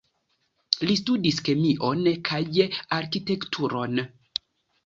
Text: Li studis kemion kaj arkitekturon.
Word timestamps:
Li 0.91 0.95
studis 1.01 1.37
kemion 1.49 2.01
kaj 2.31 2.39
arkitekturon. 3.01 4.03